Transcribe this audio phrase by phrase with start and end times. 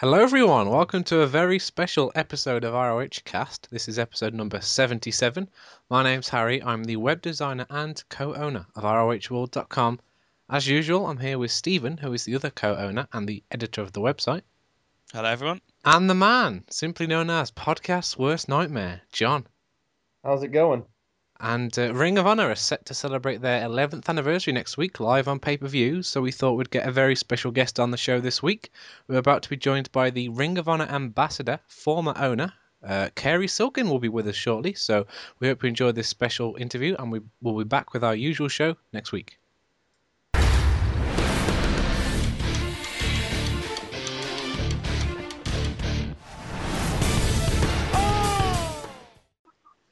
[0.00, 0.68] Hello, everyone.
[0.68, 3.68] Welcome to a very special episode of ROH Cast.
[3.68, 5.48] This is episode number 77.
[5.90, 6.62] My name's Harry.
[6.62, 9.98] I'm the web designer and co owner of ROHworld.com.
[10.48, 13.80] As usual, I'm here with Stephen, who is the other co owner and the editor
[13.80, 14.42] of the website.
[15.12, 15.60] Hello, everyone.
[15.84, 19.48] And the man, simply known as Podcast's Worst Nightmare, John.
[20.22, 20.84] How's it going?
[21.40, 25.28] And uh, Ring of Honor are set to celebrate their 11th anniversary next week, live
[25.28, 26.02] on pay per view.
[26.02, 28.72] So we thought we'd get a very special guest on the show this week.
[29.06, 32.52] We're about to be joined by the Ring of Honor ambassador, former owner.
[32.82, 34.74] Uh, Cary Silkin will be with us shortly.
[34.74, 35.06] So
[35.38, 38.48] we hope you enjoyed this special interview, and we will be back with our usual
[38.48, 39.38] show next week.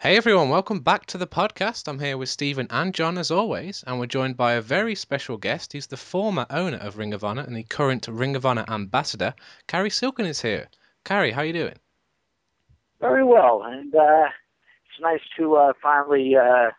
[0.06, 1.88] Hey everyone, welcome back to the podcast.
[1.88, 5.36] I'm here with Stephen and John as always, and we're joined by a very special
[5.36, 5.72] guest.
[5.72, 9.34] He's the former owner of Ring of Honor and the current Ring of Honor ambassador.
[9.66, 10.68] Cary Silkin is here.
[11.04, 11.74] Cary, how are you doing?
[13.00, 14.26] Very well, and uh,
[14.84, 16.70] it's nice to uh, finally uh,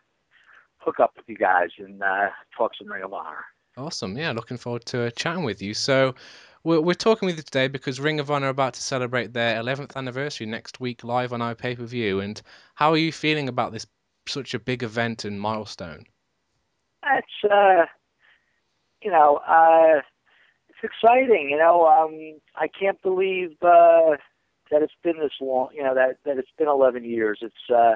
[0.78, 3.44] hook up with you guys and uh, talk some Ring of Honor.
[3.76, 5.74] Awesome, yeah, looking forward to uh, chatting with you.
[5.74, 6.14] So,
[6.64, 9.60] we're, we're talking with you today because Ring of Honor are about to celebrate their
[9.62, 12.20] 11th anniversary next week live on our pay per view.
[12.20, 12.40] And
[12.74, 13.86] how are you feeling about this
[14.26, 16.04] such a big event and milestone?
[17.04, 17.86] It's uh,
[19.02, 20.00] you know, uh,
[20.68, 21.48] it's exciting.
[21.50, 24.16] You know, um, I can't believe uh,
[24.70, 25.68] that it's been this long.
[25.74, 27.38] You know, that that it's been 11 years.
[27.42, 27.94] It's uh,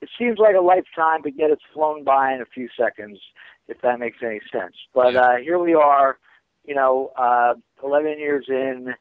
[0.00, 3.20] it seems like a lifetime, but yet it's flown by in a few seconds.
[3.66, 4.74] If that makes any sense.
[4.92, 6.18] But uh, here we are
[6.64, 8.94] you know, uh, 11 years in,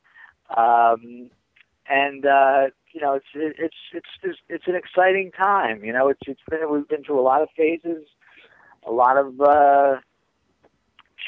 [0.55, 1.29] um,
[1.89, 5.83] and uh, you know, it's it's it's it's it's an exciting time.
[5.83, 8.05] You know, it's it's been we've been through a lot of phases,
[8.87, 9.95] a lot of uh,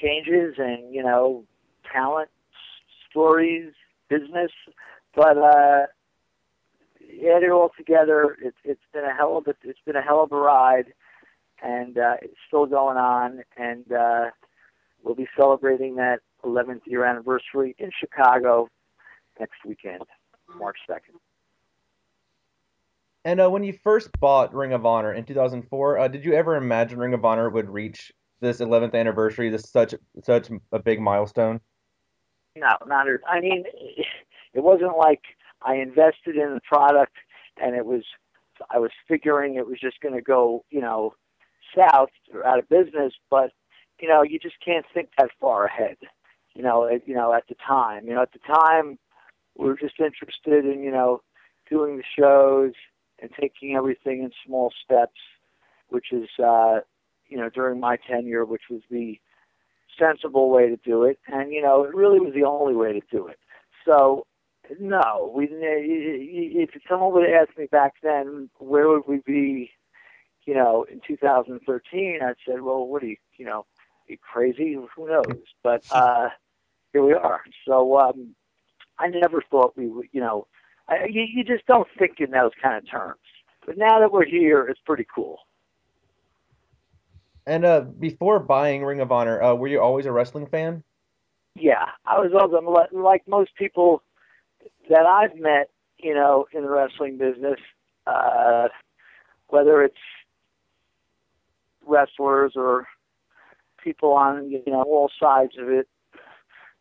[0.01, 1.43] changes, and you know,
[1.91, 2.29] talent,
[3.09, 3.73] stories,
[4.09, 4.51] business,
[5.15, 5.85] but uh,
[7.23, 10.23] add it all together, it's it's been a hell of a it's been a hell
[10.23, 10.93] of a ride,
[11.63, 14.29] and uh, it's still going on, and uh,
[15.05, 18.67] we'll be celebrating that 11th year anniversary in Chicago
[19.39, 20.01] next weekend,
[20.57, 21.17] March 2nd.
[23.23, 26.55] And uh, when you first bought Ring of Honor in 2004, uh, did you ever
[26.55, 28.11] imagine Ring of Honor would reach
[28.41, 31.59] this 11th anniversary, this such such a big milestone?
[32.55, 33.07] No, not.
[33.27, 33.63] I mean,
[34.53, 35.21] it wasn't like
[35.61, 37.15] I invested in the product
[37.61, 38.03] and it was
[38.69, 41.13] I was figuring it was just going to go, you know,
[41.75, 43.13] south or out of business.
[43.29, 43.51] But
[43.99, 45.97] you know, you just can't think that far ahead
[46.55, 48.07] you know, at, you know, at the time.
[48.07, 48.97] You know, at the time,
[49.57, 51.21] we were just interested in, you know,
[51.69, 52.73] doing the shows
[53.21, 55.19] and taking everything in small steps,
[55.89, 56.79] which is, uh,
[57.27, 59.19] you know, during my tenure, which was the
[59.99, 61.19] sensible way to do it.
[61.27, 63.39] And, you know, it really was the only way to do it.
[63.85, 64.25] So,
[64.79, 69.71] no, we if someone would have asked me back then, where would we be,
[70.45, 73.65] you know, in 2013, I'd said, well, what do you, you know,
[74.21, 74.77] crazy?
[74.95, 75.23] Who knows?
[75.63, 76.29] But, uh,
[76.93, 77.41] here we are.
[77.67, 78.35] So um,
[78.99, 80.47] I never thought we would, you know,
[80.87, 83.19] I, you, you just don't think in those kind of terms.
[83.65, 85.39] But now that we're here, it's pretty cool.
[87.47, 90.83] And uh, before buying Ring of Honor, uh, were you always a wrestling fan?
[91.55, 94.03] Yeah, I was always like most people
[94.89, 97.59] that I've met, you know, in the wrestling business.
[98.07, 98.67] Uh,
[99.47, 99.95] whether it's
[101.85, 102.87] wrestlers or
[103.85, 105.87] people on you know all sides of it,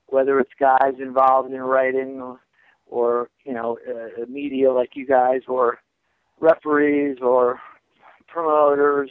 [0.07, 2.41] whether it's guys involved in writing or,
[2.87, 5.79] or you know uh, media like you guys or
[6.41, 7.61] referees or
[8.27, 9.11] promoters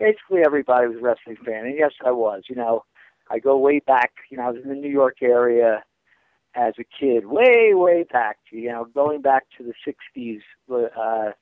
[0.00, 1.66] basically everybody was a wrestling fan.
[1.66, 2.84] And yes i was you know.
[3.28, 5.82] I go way back you know i was in the new york area
[6.54, 10.42] as a kid way way back you know going back to the sixties
[10.72, 11.32] uh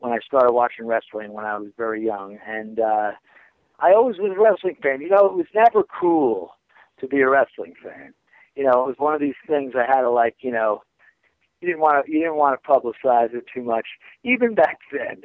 [0.00, 2.36] when i started watching wrestling when i was very young.
[2.44, 3.12] And uh
[3.80, 6.50] i always was a wrestling fan you know it was never cool
[6.98, 8.14] to be a wrestling fan
[8.56, 10.82] you know, it was one of these things I had to like, you know,
[11.60, 13.86] you didn't want to you didn't want to publicize it too much,
[14.24, 15.22] even back then.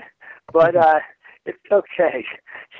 [0.53, 0.99] But uh,
[1.45, 2.23] it's okay.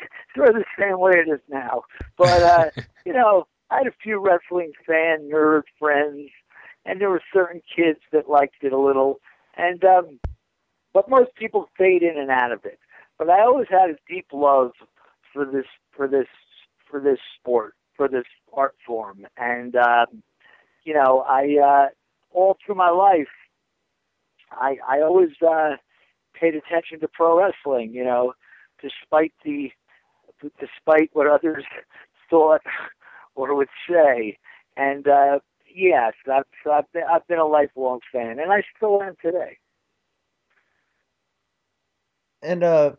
[0.02, 1.84] It's sort of the same way it is now.
[2.18, 2.66] But uh,
[3.06, 6.30] you know, I had a few wrestling fan nerd friends,
[6.86, 9.20] and there were certain kids that liked it a little,
[9.58, 10.20] and um,
[10.94, 12.80] but most people fade in and out of it.
[13.18, 14.72] But I always had a deep love
[15.36, 15.66] for this
[15.96, 16.28] for this
[16.90, 20.24] for this sport for this art form, and um,
[20.84, 21.88] you know, I uh,
[22.32, 23.28] all through my life,
[24.52, 25.76] I I always uh,
[26.34, 27.94] paid attention to pro wrestling.
[27.94, 28.34] You know,
[28.82, 29.72] despite the
[30.60, 31.66] despite what others
[32.30, 32.62] thought
[33.36, 34.38] or would say,
[34.78, 35.40] and uh,
[35.74, 39.58] yes, I've I've been, I've been a lifelong fan, and I still am today.
[42.42, 42.92] And uh,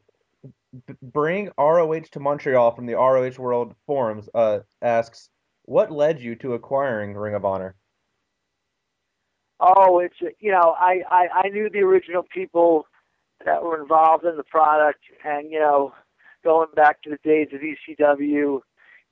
[0.86, 5.30] B- bring ROH to Montreal from the ROH World forums uh, asks,
[5.64, 7.74] what led you to acquiring Ring of Honor?
[9.58, 12.86] Oh, it's you know I, I I knew the original people
[13.44, 15.94] that were involved in the product, and you know
[16.44, 18.60] going back to the days of ECW,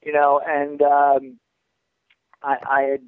[0.04, 1.38] you know, and um,
[2.42, 3.00] I, I had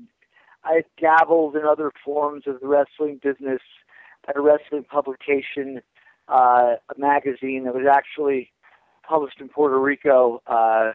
[0.65, 3.61] I had dabbled in other forms of the wrestling business
[4.29, 5.81] at a wrestling publication,
[6.29, 8.53] uh, a magazine that was actually
[9.09, 10.43] published in Puerto Rico.
[10.47, 10.93] Uh,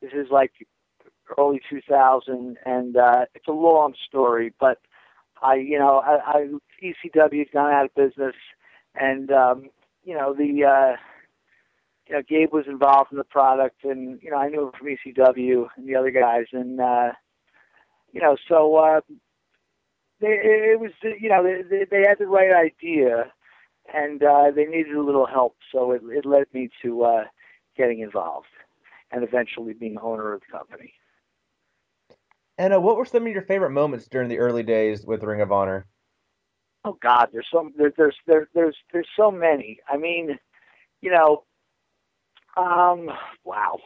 [0.00, 0.52] this is like
[1.38, 4.78] early 2000, and uh, it's a long story, but
[5.40, 6.48] I, you know, I, I
[6.82, 8.34] ECW has gone out of business,
[8.94, 9.70] and um,
[10.04, 10.96] you know the, uh,
[12.08, 14.88] you know, Gabe was involved in the product, and you know, I knew him from
[14.88, 17.12] ECW and the other guys, and uh,
[18.12, 19.00] you know, so uh,
[20.20, 23.32] they, it was, you know, they, they had the right idea,
[23.92, 27.24] and uh, they needed a little help, so it, it led me to uh,
[27.76, 28.46] getting involved,
[29.10, 30.94] and eventually being owner of the company.
[32.58, 35.40] And uh, what were some of your favorite moments during the early days with Ring
[35.40, 35.86] of Honor?
[36.84, 39.78] Oh God, there's so there, there's there, there's there's so many.
[39.88, 40.38] I mean,
[41.00, 41.44] you know,
[42.56, 43.08] um,
[43.44, 43.78] wow,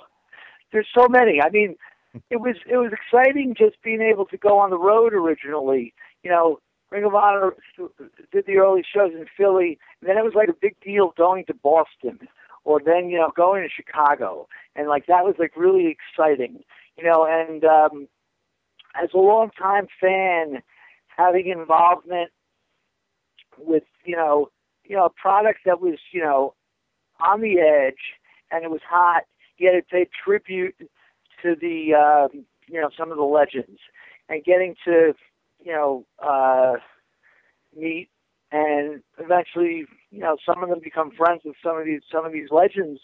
[0.73, 1.41] there's so many.
[1.41, 1.77] I mean,
[2.31, 5.95] it was it was exciting just being able to go on the road originally.
[6.23, 6.59] You know,
[6.97, 7.55] Ring of Honor
[8.33, 11.45] did the early shows in Philly, and then it was like a big deal going
[11.45, 12.27] to Boston,
[12.65, 16.65] or then you know going to Chicago, and like that was like really exciting.
[16.97, 18.09] You know, and um,
[18.95, 20.63] as a longtime fan,
[21.09, 22.31] having involvement
[23.59, 24.49] with you know
[24.87, 26.55] you know a product that was you know
[27.21, 28.17] on the edge
[28.51, 29.25] and it was hot,
[29.59, 30.77] yet it paid tribute
[31.43, 33.81] to the um, you know some of the legends
[34.31, 35.13] and getting to
[35.67, 36.75] you know uh,
[37.77, 38.09] meet
[38.53, 42.33] and eventually you know some of them become friends with some of these some of
[42.33, 43.01] these legends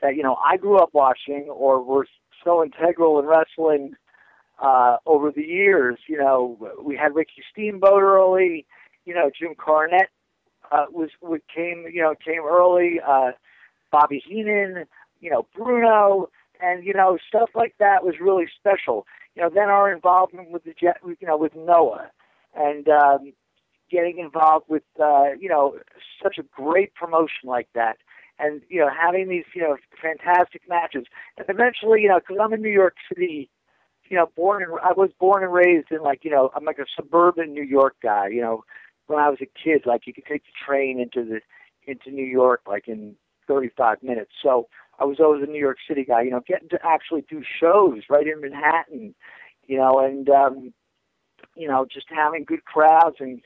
[0.00, 2.06] that you know I grew up watching or were
[2.42, 3.92] so integral in wrestling
[4.60, 5.98] uh, over the years.
[6.08, 8.66] You know, we had Ricky Steamboat early.
[9.04, 10.10] You know, Jim Cornette
[10.72, 13.00] uh, was, was came you know came early.
[13.06, 13.32] Uh,
[13.92, 14.84] Bobby Heenan,
[15.20, 19.06] you know Bruno, and you know stuff like that was really special.
[19.34, 22.10] You know, then our involvement with the jet, you know, with Noah,
[22.54, 23.32] and um,
[23.90, 25.76] getting involved with uh, you know
[26.22, 27.98] such a great promotion like that
[28.40, 31.04] and you know having these you know fantastic matches
[31.36, 33.50] and eventually you know because i'm in new york city
[34.10, 36.78] you know, born and I was born and raised in like you know I'm like
[36.78, 38.28] a suburban New York guy.
[38.28, 38.64] You know,
[39.06, 41.40] when I was a kid, like you could take the train into the
[41.90, 43.16] into New York like in
[43.46, 44.32] 35 minutes.
[44.42, 46.22] So I was always a New York City guy.
[46.22, 49.14] You know, getting to actually do shows right in Manhattan.
[49.66, 50.72] You know, and um,
[51.56, 53.40] you know just having good crowds and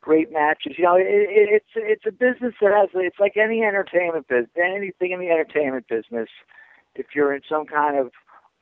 [0.00, 0.74] great matches.
[0.76, 4.50] You know, it, it, it's it's a business that has it's like any entertainment business,
[4.56, 6.28] anything in the entertainment business.
[6.94, 8.10] If you're in some kind of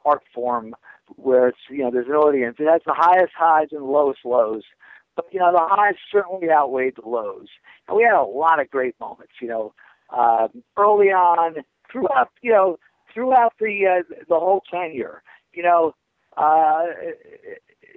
[0.04, 0.74] art form,
[1.16, 2.56] where it's you know there's an audience.
[2.60, 4.62] It has the highest highs and the lowest lows,
[5.16, 7.48] but you know the highs certainly outweighed the lows.
[7.88, 9.32] And we had a lot of great moments.
[9.40, 9.74] You know,
[10.10, 11.56] uh, early on,
[11.90, 12.78] throughout you know
[13.12, 15.22] throughout the uh, the whole tenure.
[15.52, 15.94] You know,
[16.36, 16.86] uh,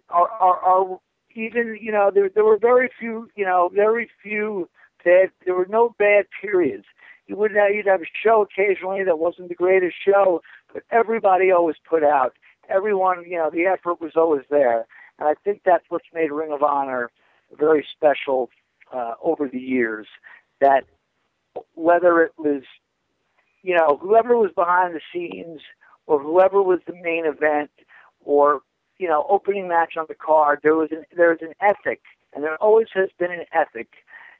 [0.09, 0.99] our, our, our
[1.35, 4.69] even you know there there were very few you know very few
[5.03, 6.85] bad there were no bad periods.
[7.27, 10.41] You would have you'd have a show occasionally that wasn't the greatest show,
[10.73, 12.33] but everybody always put out
[12.69, 14.85] everyone, you know, the effort was always there.
[15.19, 17.11] And I think that's what's made Ring of Honor
[17.57, 18.49] very special
[18.93, 20.07] uh, over the years.
[20.59, 20.85] That
[21.75, 22.63] whether it was,
[23.63, 25.61] you know, whoever was behind the scenes
[26.05, 27.71] or whoever was the main event
[28.23, 28.61] or,
[28.99, 32.01] you know, opening match on the card, there was an, there was an ethic,
[32.33, 33.89] and there always has been an ethic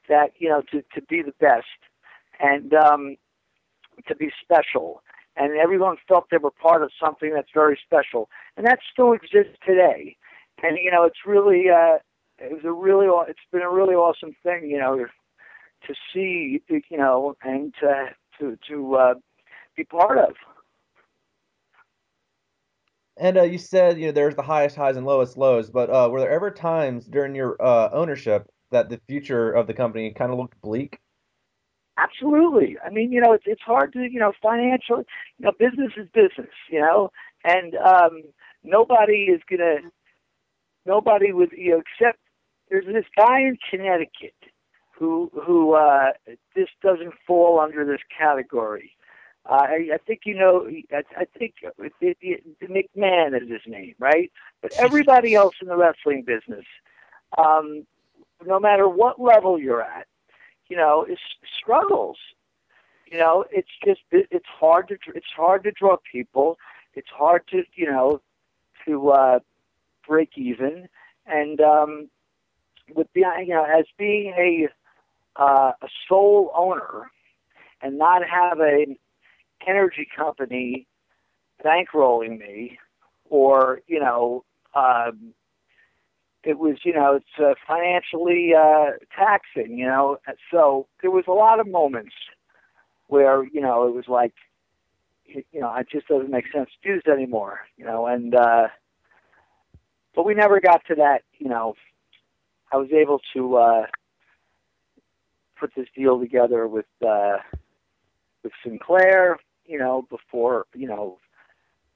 [0.09, 1.65] that, you know, to, to be the best
[2.39, 3.15] and um,
[4.07, 5.01] to be special
[5.35, 9.57] and everyone felt they were part of something that's very special, and that still exists
[9.65, 10.15] today.
[10.61, 11.97] And you know, it's really uh,
[12.37, 16.97] it was a really it's been a really awesome thing, you know, to see, you
[16.97, 18.09] know, and to
[18.39, 19.13] to to uh,
[19.75, 20.33] be part of.
[23.17, 26.09] And uh, you said you know there's the highest highs and lowest lows, but uh,
[26.11, 30.31] were there ever times during your uh, ownership that the future of the company kind
[30.31, 30.99] of looked bleak?
[31.97, 32.77] Absolutely.
[32.83, 35.03] I mean, you know, it's it's hard to, you know, financially,
[35.37, 37.11] you know, business is business, you know,
[37.43, 38.23] and um,
[38.63, 39.77] nobody is gonna,
[40.85, 42.17] nobody would, you know, except
[42.69, 44.33] there's this guy in Connecticut
[45.03, 46.13] who who uh,
[46.55, 48.95] this doesn't fall under this category,
[49.45, 50.69] I, I think you know.
[50.93, 54.31] I, I think it, it, it, McMahon is his name, right?
[54.61, 56.65] But everybody else in the wrestling business,
[57.37, 57.85] um,
[58.45, 60.07] no matter what level you're at,
[60.69, 61.19] you know, is
[61.59, 62.17] struggles.
[63.11, 66.57] You know, it's just it, it's hard to it's hard to draw people.
[66.95, 68.21] It's hard to you know
[68.85, 69.39] to uh,
[70.07, 70.87] break even,
[71.27, 72.09] and um,
[72.95, 74.69] with the you know as being a
[75.35, 77.11] uh, a sole owner
[77.81, 78.85] and not have a
[79.67, 80.87] energy company
[81.63, 82.77] bankrolling me,
[83.29, 84.43] or you know,
[84.75, 85.33] um,
[86.43, 90.17] it was you know it's uh, financially uh, taxing, you know.
[90.51, 92.13] So there was a lot of moments
[93.07, 94.33] where you know it was like,
[95.25, 98.35] you know, it just doesn't make sense to do this anymore, you know, and.
[98.35, 98.67] uh
[100.15, 101.75] but we never got to that, you know.
[102.71, 103.85] I was able to uh
[105.63, 107.37] put this deal together with uh
[108.43, 111.19] with Sinclair, you know, before, you know,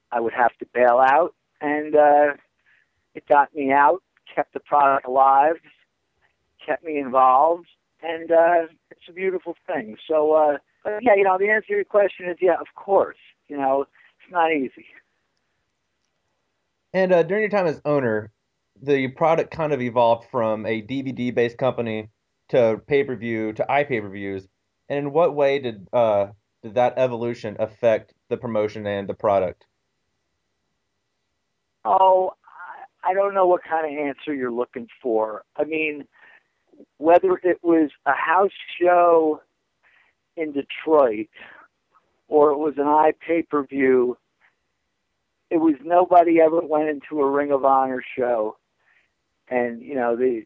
[0.09, 1.36] I would have to bail out.
[1.59, 2.36] And uh,
[3.13, 4.01] it got me out,
[4.33, 5.57] kept the product alive,
[6.65, 7.67] kept me involved,
[8.01, 9.97] and uh, it's a beautiful thing.
[10.07, 13.17] So, uh, but yeah, you know, the answer to your question is yeah, of course.
[13.50, 14.86] You know, it's not easy.
[16.93, 18.31] And uh, during your time as owner,
[18.81, 22.09] the product kind of evolved from a DVD based company
[22.50, 24.48] to pay per view to iPay per views.
[24.89, 26.27] And in what way did uh,
[26.63, 29.66] did that evolution affect the promotion and the product?
[31.86, 32.34] Oh,
[33.04, 35.44] I don't know what kind of answer you're looking for.
[35.56, 36.06] I mean,
[36.98, 39.42] whether it was a house show
[40.36, 41.30] in Detroit
[42.27, 44.18] or it was an i pay per view,
[45.50, 48.58] it was nobody ever went into a Ring of Honor show,
[49.48, 50.44] and you know the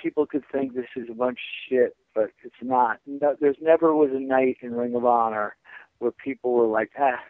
[0.00, 2.98] people could think this is a bunch of shit but it's not.
[3.06, 5.56] No, there's never was a night in Ring of Honor
[5.98, 7.20] where people were like, ah,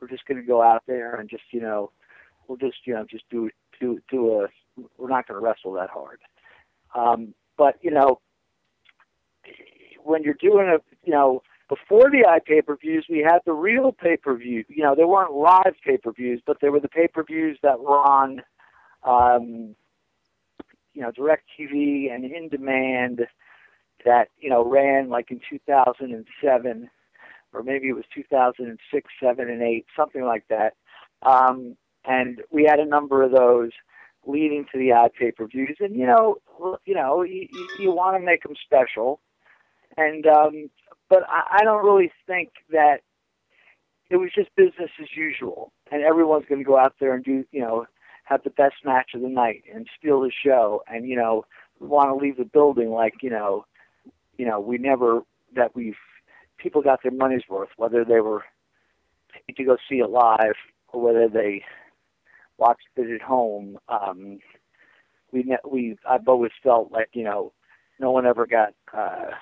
[0.00, 1.90] we're just going to go out there and just, you know,
[2.46, 4.46] we'll just, you know, just do do do a.
[4.96, 6.20] We're not going to wrestle that hard.
[6.94, 8.20] Um, but you know,
[10.02, 13.52] when you're doing a, you know, before the i pay per views, we had the
[13.52, 14.64] real pay per view.
[14.68, 17.58] You know, they weren't live pay per views, but they were the pay per views
[17.62, 18.42] that were on,
[19.04, 19.74] um,
[20.94, 23.26] you know, Direct TV and in demand
[24.04, 26.90] that you know ran like in 2007
[27.52, 30.74] or maybe it was 2006, 7, and 8, something like that.
[31.22, 33.70] Um, and we had a number of those
[34.26, 35.76] leading to the odd pay-per-views.
[35.80, 36.36] And you know,
[36.84, 39.20] you know, you, you want to make them special.
[39.96, 40.70] And um,
[41.08, 42.98] but I, I don't really think that
[44.08, 47.44] it was just business as usual, and everyone's going to go out there and do,
[47.52, 47.86] you know,
[48.30, 51.44] have the best match of the night and steal the show, and you know,
[51.80, 53.66] want to leave the building like you know
[54.40, 55.20] you know, we never
[55.54, 55.98] that we've
[56.56, 58.42] people got their money's worth, whether they were
[59.34, 60.54] paid to go see it live
[60.88, 61.62] or whether they
[62.56, 63.78] watched it at home.
[63.90, 64.38] Um,
[65.30, 67.52] we ne- we I've always felt like you know,
[67.98, 69.32] no one ever got uh,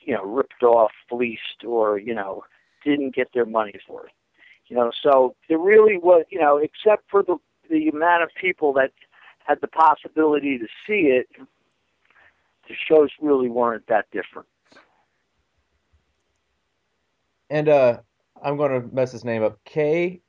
[0.00, 2.42] you know ripped off, fleeced, or you know
[2.86, 4.15] didn't get their money's worth.
[4.68, 7.36] You know, so there really was you know, except for the
[7.70, 8.92] the amount of people that
[9.44, 11.28] had the possibility to see it
[12.68, 14.48] the shows really weren't that different.
[17.48, 17.98] And uh,
[18.42, 19.58] I'm going to mess his name up.
[19.64, 20.20] K.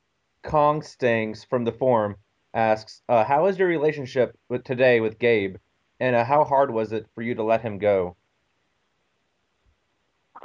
[0.44, 2.16] Kong Stings from the forum
[2.54, 5.56] asks, uh, "How is your relationship with today with Gabe,
[5.98, 8.16] and uh, how hard was it for you to let him go?"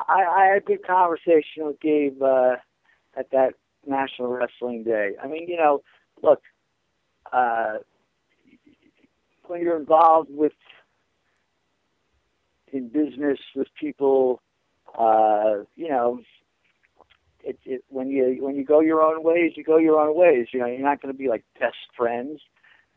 [0.08, 2.56] I, I had a good conversation with Gabe uh,
[3.16, 3.54] at that
[3.86, 5.12] National Wrestling Day.
[5.22, 5.82] I mean, you know,
[6.22, 6.42] look,
[7.32, 7.78] uh,
[9.48, 10.54] when you're involved with
[12.74, 14.42] in business with people.
[14.98, 16.20] Uh, you know,
[17.44, 20.48] it, it, when you when you go your own ways, you go your own ways.
[20.52, 22.42] You know, you're not going to be like best friends,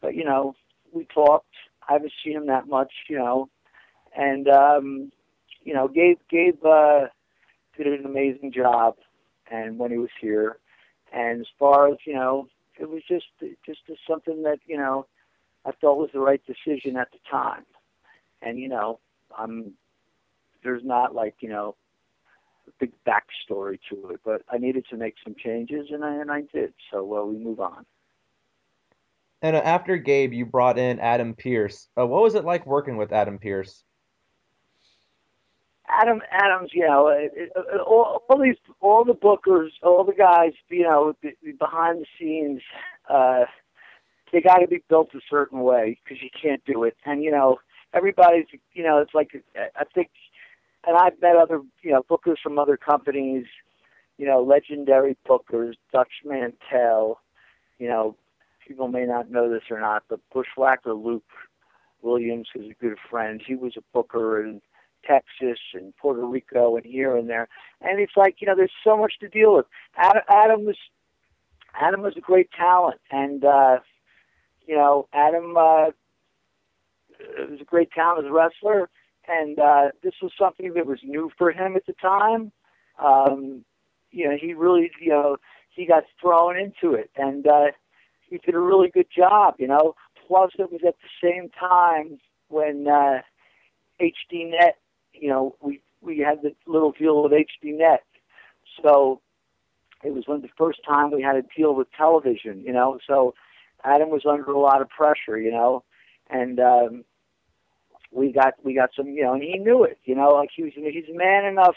[0.00, 0.54] but you know,
[0.92, 1.46] we talked.
[1.88, 3.48] I haven't seen him that much, you know,
[4.16, 5.12] and um,
[5.62, 7.06] you know, Gabe Gabe uh,
[7.76, 8.96] did an amazing job,
[9.50, 10.58] and when he was here,
[11.16, 12.46] and as far as you know,
[12.78, 13.24] it was just
[13.64, 15.06] just something that you know
[15.64, 17.64] I felt was the right decision at the time,
[18.42, 19.00] and you know,
[19.36, 19.72] I'm
[20.62, 21.74] there's not like you know
[22.68, 26.30] a big backstory to it, but I needed to make some changes, and I and
[26.30, 26.74] I did.
[26.92, 27.86] So we move on.
[29.40, 31.88] And uh, after Gabe, you brought in Adam Pearce.
[31.98, 33.84] Uh, what was it like working with Adam Pearce?
[36.00, 40.52] Adam Adams, you know, it, it, all, all these, all the bookers, all the guys,
[40.68, 41.14] you know,
[41.58, 42.62] behind the scenes,
[43.08, 43.44] uh,
[44.32, 46.96] they got to be built a certain way because you can't do it.
[47.04, 47.58] And you know,
[47.94, 50.10] everybody's, you know, it's like I think,
[50.86, 53.46] and I've met other, you know, bookers from other companies,
[54.18, 57.20] you know, legendary bookers, Dutch Mantell,
[57.78, 58.16] you know,
[58.66, 61.24] people may not know this or not, but Bushwhacker Luke
[62.02, 64.60] Williams, who's a good friend, he was a booker in
[65.06, 67.48] Texas and Puerto Rico and here and there.
[67.80, 69.66] And it's like, you know, there's so much to deal with.
[69.96, 70.76] Adam, Adam was
[71.78, 73.78] Adam was a great talent and uh
[74.66, 75.86] you know, Adam uh
[77.48, 78.88] was a great talent as a wrestler
[79.28, 82.52] and uh this was something that was new for him at the time.
[82.98, 83.64] Um
[84.10, 85.36] you know, he really you know,
[85.70, 87.66] he got thrown into it and uh
[88.28, 89.94] he did a really good job, you know.
[90.26, 93.20] Plus it was at the same time when uh
[94.00, 94.72] HDNet,
[95.20, 97.98] you know, we we had the little deal with HDNet.
[98.82, 99.20] So
[100.04, 102.98] it was when the first time we had to deal with television, you know.
[103.06, 103.34] So
[103.84, 105.84] Adam was under a lot of pressure, you know,
[106.30, 107.04] and um,
[108.10, 110.62] we got we got some, you know, and he knew it, you know, like he
[110.62, 111.76] was he's man enough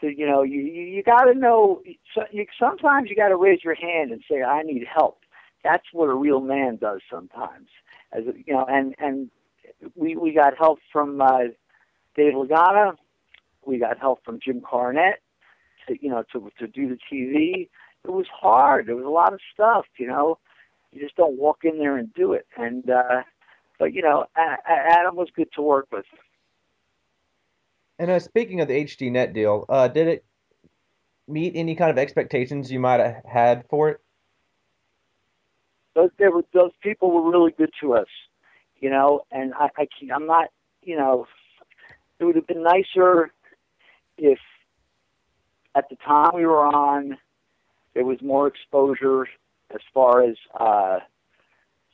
[0.00, 1.82] to, you know, you you, you got to know.
[2.14, 5.18] So you, sometimes you got to raise your hand and say, I need help.
[5.64, 7.68] That's what a real man does sometimes,
[8.12, 9.30] as you know, and and
[9.94, 11.44] we we got help from uh,
[12.16, 12.96] Dave Lagana.
[13.64, 15.20] We got help from Jim Cornette
[15.88, 17.68] to you know to to do the TV.
[18.04, 18.86] It was hard.
[18.86, 19.86] There was a lot of stuff.
[19.98, 20.38] You know,
[20.92, 22.46] you just don't walk in there and do it.
[22.56, 23.22] And uh,
[23.78, 26.04] but you know, a- Adam was good to work with.
[27.98, 30.24] And uh, speaking of the HDNet deal, uh, did it
[31.28, 34.00] meet any kind of expectations you might have had for it?
[35.94, 38.08] Those they were those people were really good to us,
[38.80, 39.22] you know.
[39.30, 40.48] And I, I I'm not,
[40.82, 41.26] you know,
[42.22, 43.32] it would have been nicer
[44.16, 44.38] if
[45.74, 47.18] at the time we were on
[47.94, 49.26] there was more exposure
[49.74, 51.00] as far as uh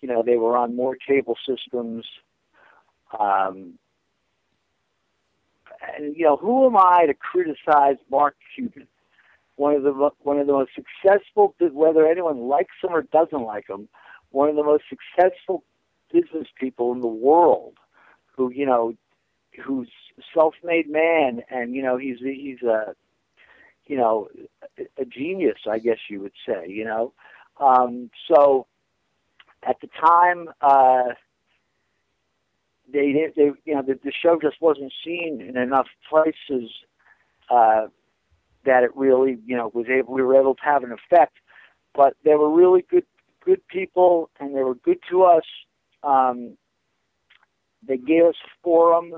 [0.00, 2.04] you know they were on more cable systems.
[3.18, 3.74] Um
[5.96, 8.86] and you know who am i to criticize mark cuban?
[9.56, 13.68] One of the one of the most successful whether anyone likes him or doesn't like
[13.68, 13.88] him
[14.30, 15.64] one of the most successful
[16.12, 17.78] business people in the world
[18.36, 18.92] who you know
[19.62, 19.90] who's
[20.34, 22.94] self-made man and you know he's he's a
[23.86, 24.28] you know
[24.98, 27.12] a genius i guess you would say you know?
[27.60, 28.66] Um so
[29.62, 31.14] at the time uh
[32.92, 36.70] they they you know the, the show just wasn't seen in enough places
[37.50, 37.86] uh
[38.64, 41.36] that it really you know was able we were able to have an effect.
[41.94, 43.06] But they were really good
[43.44, 45.44] good people and they were good to us.
[46.02, 46.56] Um
[47.86, 49.14] they gave us a forum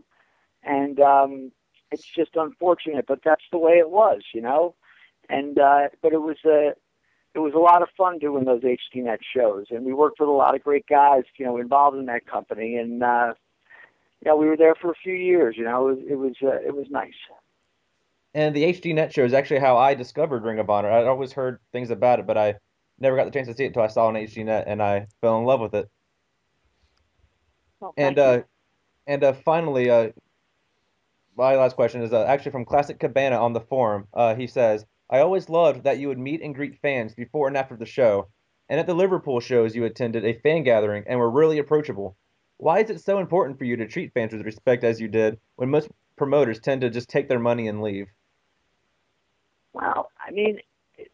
[0.62, 1.52] and um
[1.90, 4.74] it's just unfortunate but that's the way it was you know?
[5.28, 6.72] And uh but it was a
[7.34, 9.66] it was a lot of fun doing those HDNet shows.
[9.70, 12.76] And we worked with a lot of great guys you know involved in that company.
[12.76, 13.34] And uh
[14.20, 15.88] you know we were there for a few years you know?
[15.88, 17.14] It was it was, uh, it was nice.
[18.34, 20.90] And the HDNet show is actually how I discovered Ring of Honor.
[20.90, 22.56] I'd always heard things about it but I
[22.98, 25.06] never got the chance to see it until I saw it on HDNet and I
[25.20, 25.88] fell in love with it.
[27.80, 28.42] Well, and uh
[29.06, 30.10] and uh finally uh
[31.40, 34.07] my last question is uh, actually from Classic Cabana on the forum.
[34.12, 37.57] Uh, he says, I always loved that you would meet and greet fans before and
[37.57, 38.29] after the show,
[38.68, 42.14] and at the Liverpool shows you attended a fan gathering and were really approachable.
[42.59, 45.40] Why is it so important for you to treat fans with respect as you did
[45.57, 48.09] when most promoters tend to just take their money and leave?
[49.72, 50.59] Well, I mean,
[50.98, 51.11] it,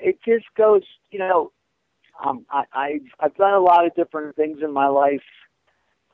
[0.00, 1.52] it just goes, you know,
[2.24, 5.20] um, I, I've, I've done a lot of different things in my life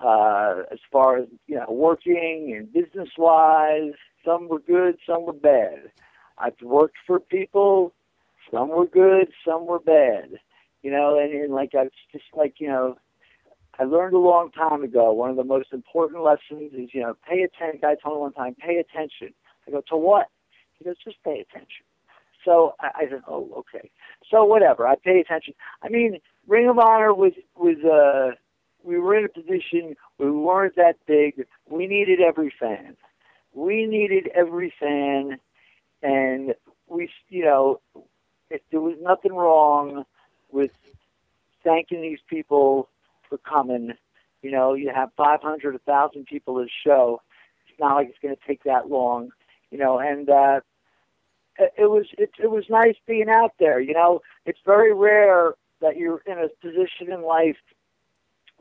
[0.00, 3.92] uh, as far as you know, working and business wise.
[4.24, 5.90] Some were good, some were bad.
[6.38, 7.92] I've worked for people.
[8.50, 10.38] Some were good, some were bad.
[10.82, 12.96] You know, and, and like I just like you know,
[13.78, 15.12] I learned a long time ago.
[15.12, 17.80] One of the most important lessons is you know, pay attention.
[17.80, 19.34] Guy told me one time, pay attention.
[19.66, 20.26] I go to what?
[20.78, 21.84] He goes, just pay attention.
[22.44, 23.90] So I, I said, oh, okay.
[24.30, 24.86] So whatever.
[24.86, 25.54] I pay attention.
[25.82, 28.36] I mean, Ring of Honor was was uh
[28.84, 31.46] we were in a position we weren't that big.
[31.68, 32.96] We needed every fan.
[33.52, 35.38] We needed every fan,
[36.02, 36.54] and
[36.88, 37.80] we, you know,
[38.50, 40.04] if there was nothing wrong
[40.50, 40.70] with
[41.64, 42.88] thanking these people
[43.28, 43.92] for coming.
[44.42, 47.22] You know, you have 500, 1,000 people at a show.
[47.68, 49.30] It's not like it's going to take that long,
[49.70, 50.60] you know, and uh,
[51.58, 53.80] it was it, it was nice being out there.
[53.80, 57.56] You know, it's very rare that you're in a position in life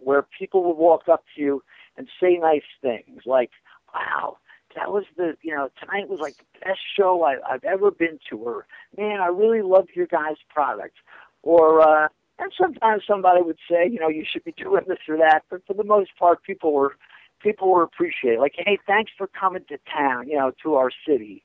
[0.03, 1.63] where people would walk up to you
[1.97, 3.51] and say nice things like,
[3.93, 4.37] "Wow,
[4.75, 8.19] that was the you know tonight was like the best show I, I've ever been
[8.29, 10.95] to," or "Man, I really love your guys' product,"
[11.41, 12.07] or uh,
[12.39, 15.65] and sometimes somebody would say, you know, you should be doing this or that, but
[15.67, 16.95] for the most part, people were
[17.39, 18.39] people were appreciated.
[18.39, 21.43] Like, hey, thanks for coming to town, you know, to our city,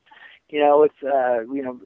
[0.48, 1.80] You know, it's uh, you know,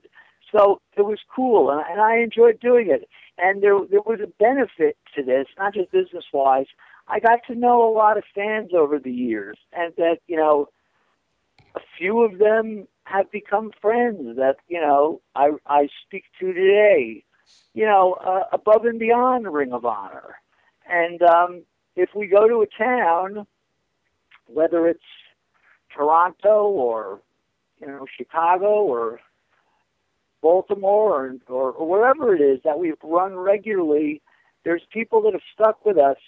[0.52, 3.08] so it was cool, and, and I enjoyed doing it.
[3.38, 6.66] And there there was a benefit to this, not just business wise.
[7.08, 10.68] I got to know a lot of fans over the years, and that you know,
[11.74, 17.24] a few of them have become friends that you know I I speak to today.
[17.74, 20.36] You know, uh, above and beyond Ring of Honor,
[20.88, 21.62] and um,
[21.96, 23.46] if we go to a town,
[24.46, 25.00] whether it's
[25.94, 27.20] Toronto or
[27.80, 29.20] you know Chicago or
[30.42, 34.20] Baltimore or, or, or wherever it is that we've run regularly,
[34.64, 36.18] there's people that have stuck with us,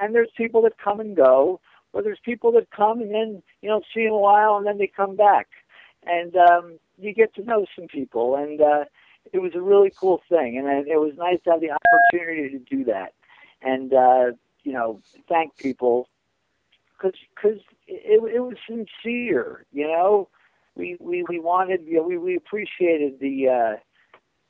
[0.00, 1.60] and there's people that come and go,
[1.92, 4.78] or there's people that come and then you know see in a while and then
[4.78, 5.48] they come back,
[6.04, 8.84] and um, you get to know some people, and uh,
[9.32, 12.58] it was a really cool thing, and it was nice to have the opportunity to
[12.58, 13.12] do that,
[13.62, 14.32] and uh,
[14.62, 16.08] you know thank people
[16.96, 20.28] because because it, it was sincere, you know
[20.76, 23.76] we we we wanted you know, we we appreciated the uh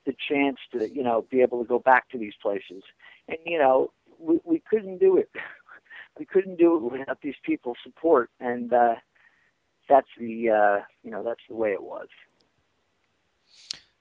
[0.06, 2.82] the chance to you know be able to go back to these places
[3.28, 5.30] and you know we we couldn't do it
[6.18, 8.94] we couldn't do it without these people's support and uh
[9.88, 12.08] that's the uh you know that's the way it was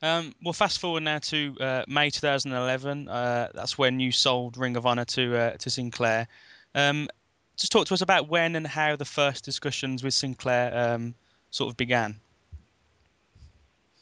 [0.01, 3.07] um, well, fast forward now to uh, May 2011.
[3.07, 6.27] Uh, that's when you sold Ring of Honor to uh, to Sinclair.
[6.75, 7.07] Um,
[7.55, 11.15] just talk to us about when and how the first discussions with Sinclair um,
[11.53, 12.19] sort of began?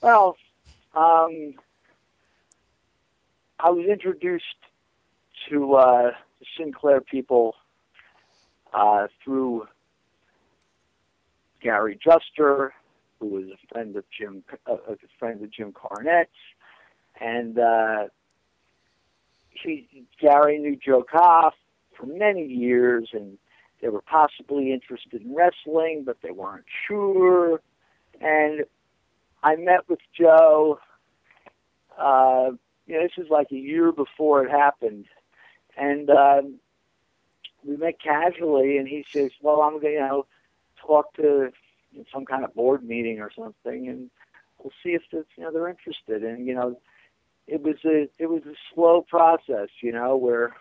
[0.01, 0.37] Well,
[0.95, 1.53] um,
[3.59, 4.45] I was introduced
[5.49, 7.55] to uh, the Sinclair people
[8.73, 9.67] uh, through
[11.61, 12.73] Gary Juster,
[13.19, 16.27] who was a friend of Jim, uh, a friend of Jim Cornette,
[17.19, 18.07] and uh,
[19.49, 21.53] he, Gary knew Joe Koff
[21.97, 23.37] for many years, and
[23.81, 27.61] they were possibly interested in wrestling, but they weren't sure.
[28.19, 28.65] And
[29.43, 30.79] I met with Joe.
[31.97, 32.51] Uh,
[32.85, 35.05] you know, this was like a year before it happened,
[35.77, 36.55] and um,
[37.63, 38.77] we met casually.
[38.77, 40.25] And he says, "Well, I'm going to, you know,
[40.79, 41.51] talk to
[42.13, 44.09] some kind of board meeting or something, and
[44.59, 46.79] we'll see if it's, you know they're interested." And you know,
[47.47, 50.55] it was a it was a slow process, you know, where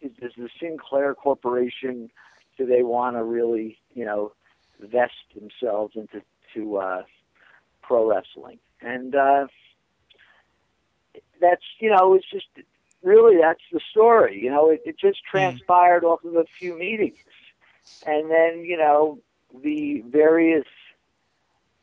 [0.00, 2.10] is, is the Sinclair Corporation
[2.56, 4.32] do they want to really you know
[4.80, 6.22] vest themselves into
[6.54, 7.02] to uh,
[7.82, 9.46] pro wrestling and uh,
[11.40, 12.46] that's you know it's just
[13.02, 15.38] really that's the story you know it, it just hmm.
[15.38, 17.16] transpired off of a few meetings
[18.06, 19.18] and then you know
[19.62, 20.66] the various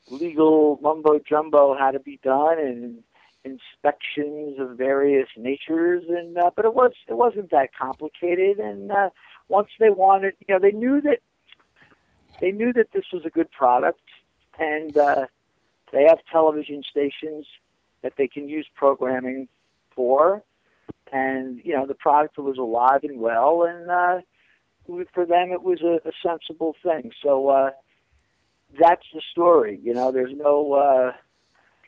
[0.10, 3.04] legal mumbo jumbo had to be done and
[3.44, 8.60] inspections of various natures, and uh, but it was it wasn't that complicated.
[8.60, 9.10] And uh,
[9.48, 11.20] once they wanted, you know, they knew that
[12.40, 14.02] they knew that this was a good product,
[14.60, 15.26] and uh,
[15.92, 17.46] they have television stations
[18.02, 19.48] that they can use programming
[19.96, 20.44] for,
[21.12, 24.22] and you know the product was alive and well, and uh,
[25.14, 27.12] for them it was a, a sensible thing.
[27.24, 27.72] So uh,
[28.80, 29.80] that's the story.
[29.82, 30.74] You know, there's no.
[30.74, 31.12] Uh,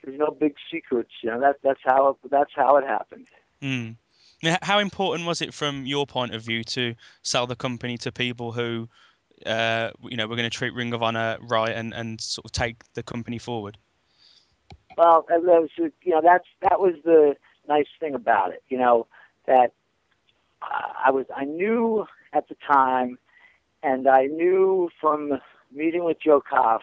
[0.04, 1.12] there's no big secrets.
[1.22, 3.28] You know that that's how it, that's how it happened.
[3.62, 3.96] Mm.
[4.62, 8.54] How important was it from your point of view to sell the company to people
[8.54, 8.88] who,
[9.46, 12.54] uh, you know, were going to treat Ring of Honor right and, and sort of
[12.54, 13.78] take the company forward?
[14.98, 17.36] Well, that was you know that's that was the
[17.68, 18.64] nice thing about it.
[18.70, 19.08] You know
[19.46, 19.74] that
[20.62, 23.18] I was I knew at the time,
[23.84, 25.40] and I knew from
[25.72, 26.82] meeting with Joe Koff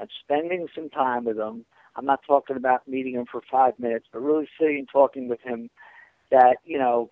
[0.00, 1.64] and spending some time with him
[1.96, 5.40] I'm not talking about meeting him for five minutes, but really sitting and talking with
[5.40, 5.70] him
[6.30, 7.10] that, you know,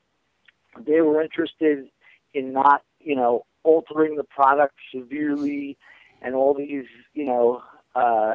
[0.78, 1.88] they were interested
[2.34, 5.76] in not, you know, altering the product severely
[6.20, 7.62] and all these, you know,
[7.94, 8.34] uh,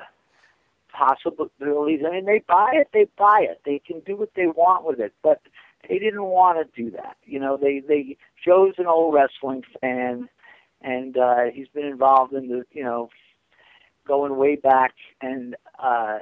[0.92, 2.02] possibilities.
[2.06, 3.62] I mean, they buy it, they buy it.
[3.66, 5.42] They can do what they want with it, but
[5.88, 7.18] they didn't want to do that.
[7.26, 10.30] You know, they they Joe's an old wrestling fan,
[10.82, 13.10] and uh, he's been involved in the, you know,
[14.10, 16.18] going way back, and uh,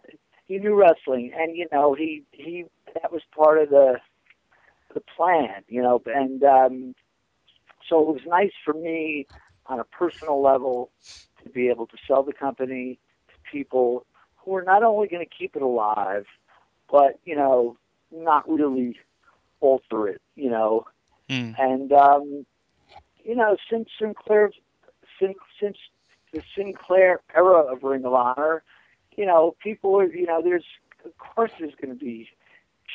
[0.46, 3.96] he knew wrestling, and you know he he that was part of the
[4.94, 6.96] the plan, you know, and um,
[7.90, 9.26] so it was nice for me
[9.66, 10.92] on a personal level
[11.44, 15.36] to be able to sell the company to people who are not only going to
[15.38, 16.26] keep it alive,
[16.92, 17.78] but you know,
[18.12, 19.00] not really
[19.62, 20.86] alter it, you know,
[21.30, 21.56] mm.
[21.58, 22.46] and um,
[23.24, 24.52] you know, since Sinclair,
[25.20, 25.78] since since
[26.34, 28.64] the Sinclair era of Ring of Honor,
[29.16, 30.66] you know, people you know, there's,
[31.06, 32.30] of course, there's going to be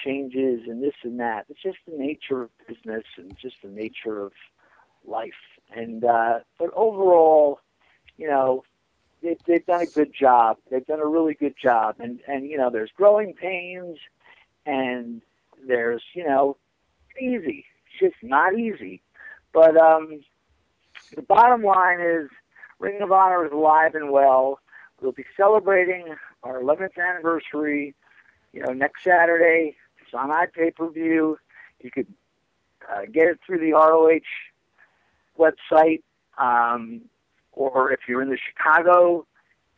[0.05, 1.47] changes and this and that.
[1.49, 4.33] It's just the nature of business and just the nature of
[5.07, 5.33] life.
[5.75, 7.61] And, uh, but overall,
[8.17, 8.65] you know,
[9.23, 10.59] they've, they've done a good job.
[10.71, 13.99] They've done a really good job, and and you know, there's growing pains,
[14.67, 15.23] and
[15.67, 16.57] there's you know,
[17.21, 17.65] easy.
[17.87, 19.03] It's just not easy.
[19.53, 20.21] But um,
[21.15, 22.29] the bottom line is,
[22.83, 24.59] Ring of Honor is alive and well.
[25.01, 27.95] We'll be celebrating our 11th anniversary.
[28.53, 29.77] You know, next Saturday.
[30.01, 31.39] It's on iPay-per-view.
[31.81, 32.09] You could
[32.91, 34.19] uh, get it through the ROH
[35.39, 36.03] website.
[36.39, 37.03] Um,
[37.53, 39.27] or if you're in the Chicago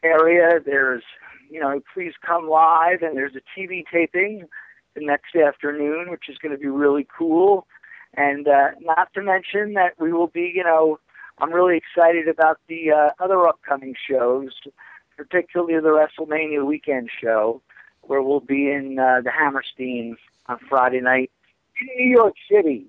[0.03, 1.03] area, there's,
[1.51, 4.47] you know, please come live, and there's a TV taping
[4.95, 7.67] the next afternoon, which is going to be really cool.
[8.15, 10.99] And uh, not to mention that we will be, you know,
[11.39, 14.53] I'm really excited about the uh, other upcoming shows,
[15.17, 17.61] particularly the WrestleMania weekend show,
[18.03, 20.17] where we'll be in uh, the Hammerstein
[20.47, 21.31] on Friday night
[21.81, 22.87] in New York City.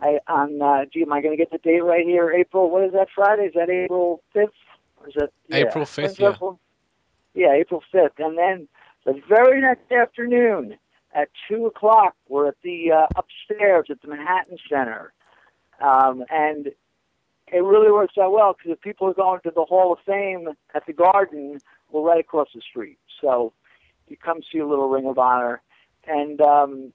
[0.00, 2.32] I on uh, gee, am I going to get the date right here?
[2.32, 2.70] April.
[2.70, 3.44] What is that Friday?
[3.44, 4.50] Is that April fifth?
[4.98, 5.56] Or is that yeah.
[5.58, 6.18] April fifth?
[6.18, 6.30] Yeah.
[6.30, 6.60] April?
[7.34, 8.18] Yeah, April fifth.
[8.18, 8.68] And then
[9.04, 10.76] the very next afternoon
[11.14, 15.12] at two o'clock, we're at the uh, upstairs at the Manhattan Center,
[15.80, 16.72] um, and
[17.52, 20.48] it really works out well because if people are going to the Hall of Fame
[20.74, 21.58] at the Garden,
[21.90, 22.98] we're right across the street.
[23.20, 23.52] So
[24.08, 25.60] you come see a little Ring of Honor,
[26.06, 26.92] and um,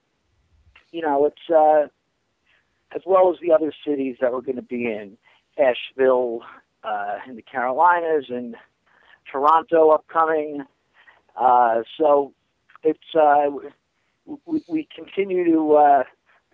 [0.92, 1.50] you know it's.
[1.50, 1.88] Uh,
[2.94, 5.16] as well as the other cities that we're going to be in,
[5.58, 6.40] Asheville
[6.84, 8.56] uh, in the Carolinas and
[9.30, 10.64] Toronto upcoming.
[11.36, 12.32] Uh, so
[12.82, 13.50] it's uh,
[14.46, 16.02] we, we continue to uh,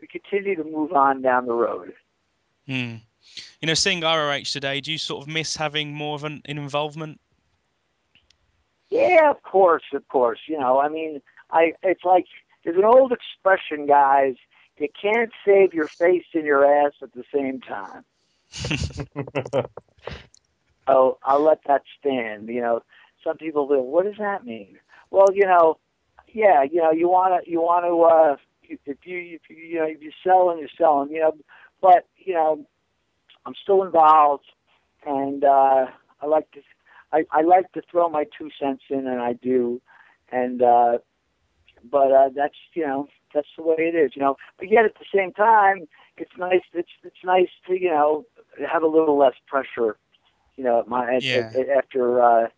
[0.00, 1.92] we continue to move on down the road.
[2.66, 2.96] Hmm.
[3.60, 6.58] You know, seeing ROH today, do you sort of miss having more of an, an
[6.58, 7.20] involvement?
[8.90, 10.40] Yeah, of course, of course.
[10.46, 12.26] You know, I mean, I it's like
[12.64, 14.36] there's an old expression, guys
[14.78, 18.04] you can't save your face and your ass at the same time.
[20.88, 22.48] oh, I'll let that stand.
[22.48, 22.82] You know,
[23.22, 23.86] some people will.
[23.86, 24.78] What does that mean?
[25.10, 25.78] Well, you know,
[26.28, 29.78] yeah, you know, you want to, you want to, uh, if you, if you, you
[29.78, 31.36] know, if you're selling, you're selling, you know,
[31.80, 32.66] but you know,
[33.46, 34.44] I'm still involved,
[35.06, 35.86] and uh,
[36.22, 36.60] I like to,
[37.12, 39.80] I, I like to throw my two cents in, and I do,
[40.32, 40.98] and uh,
[41.90, 44.36] but uh, that's you know that's the way it is, you know.
[44.58, 46.62] But yet at the same time, it's nice.
[46.72, 48.24] It's it's nice to you know
[48.70, 49.96] have a little less pressure,
[50.56, 50.80] you know.
[50.80, 51.50] At my yeah.
[51.54, 52.48] at, after uh,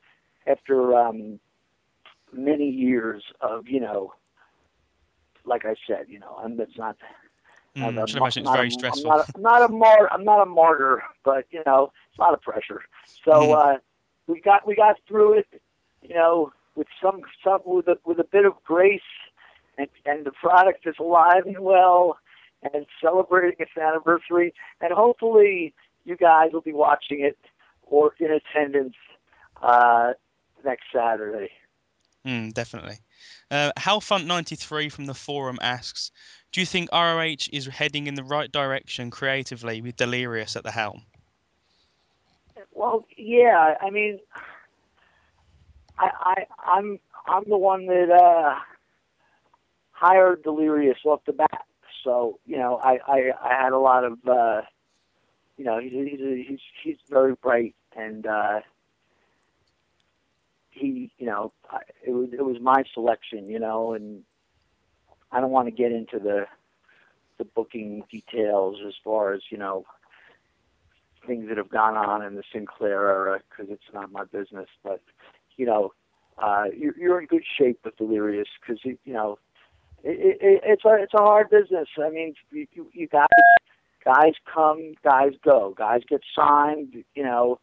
[0.47, 1.41] after um,
[2.33, 4.13] many years of you know,
[5.45, 6.97] like I said, you know, I'm it's not.
[7.77, 9.11] Mm, I'm, I'm, imagine it's very a, stressful.
[9.11, 12.23] I'm not, I'm not a mar- I'm not a martyr, but you know, it's a
[12.23, 12.83] lot of pressure.
[13.25, 13.75] So mm.
[13.75, 13.79] uh,
[14.27, 15.47] we got we got through it,
[16.03, 19.01] you know, with some some with a with a bit of grace
[19.79, 22.19] and, and the product is alive and well
[22.63, 24.55] and celebrating its anniversary.
[24.81, 27.39] And hopefully, you guys will be watching it
[27.83, 28.97] or in attendance
[29.63, 30.13] uh,
[30.65, 31.51] next Saturday.
[32.27, 32.97] Mm, definitely.
[33.51, 36.11] Uh, Halfont93 from the forum asks
[36.57, 40.71] Do you think ROH is heading in the right direction creatively with Delirious at the
[40.71, 41.03] helm?
[42.73, 43.75] Well, yeah.
[43.79, 44.21] I mean,
[45.99, 48.55] I, I I'm I'm the one that uh,
[49.91, 51.67] hired Delirious off the bat.
[52.03, 54.63] So you know, I I, I had a lot of uh,
[55.59, 58.61] you know he's he's he's he's very bright and uh,
[60.71, 61.53] he you know
[62.03, 64.23] it was it was my selection you know and
[65.33, 66.47] I don't want to get into the
[67.39, 69.85] the booking details as far as you know
[71.27, 75.03] things that have gone on in the Sinclair era because it's not my business but
[75.57, 75.93] you know
[76.39, 79.39] uh, you're, you're in good shape with Delirious because you know
[80.03, 81.89] it, it, it's a it's a hard business.
[81.99, 83.27] I mean, you, you guys
[84.05, 87.05] guys come, guys go, guys get signed.
[87.15, 87.61] You know,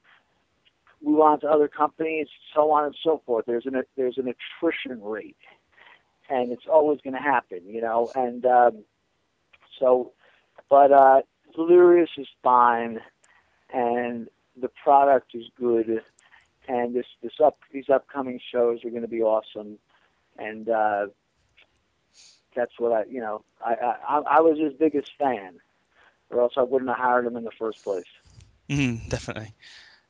[1.02, 3.45] move on to other companies, so on and so forth.
[3.45, 5.38] There's an there's an attrition rate,
[6.30, 7.62] and it's always going to happen.
[7.66, 8.84] You know, and um,
[9.80, 10.12] so,
[10.70, 11.22] but uh,
[11.56, 13.00] Delirious is fine,
[13.74, 14.28] and
[14.60, 16.02] the product is good,
[16.68, 19.78] and this this up these upcoming shows are going to be awesome,
[20.38, 20.70] and.
[20.70, 21.08] uh
[22.56, 23.74] that's what I, you know, I,
[24.08, 25.60] I, I was his biggest fan,
[26.30, 28.06] or else I wouldn't have hired him in the first place.
[28.70, 29.54] Mm, definitely.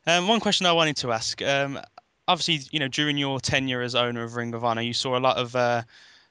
[0.06, 1.40] Um, one question I wanted to ask.
[1.42, 1.80] Um,
[2.28, 5.20] obviously, you know, during your tenure as owner of Ring of Honor, you saw a
[5.20, 5.82] lot of uh,